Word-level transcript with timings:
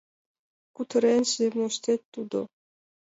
—Кутыренже 0.75 1.45
моштет 1.57 2.01
тудо. 2.13 2.39